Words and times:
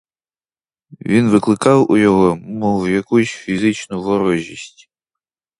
Він 1.01 1.29
викликав 1.29 1.91
у 1.91 1.97
його 1.97 2.35
мов 2.35 2.89
якусь 2.89 3.29
фізичну 3.29 4.01
ворожість. 4.03 4.89